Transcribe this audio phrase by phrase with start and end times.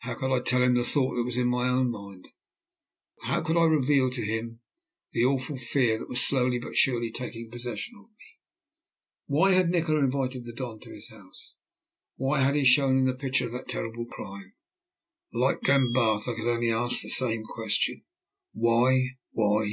[0.00, 2.28] How could I tell him the thought that was in my own mind?
[3.22, 4.60] How could I reveal to him
[5.12, 8.24] the awful fear that was slowly but surely taking possession of me?
[9.24, 11.54] Why had Nikola invited the Don to his house?
[12.16, 14.52] Why had he shown him the picture of that terrible crime?
[15.32, 18.04] Like Glenbarth I could only ask the same question
[18.52, 19.12] Why?
[19.32, 19.70] Why?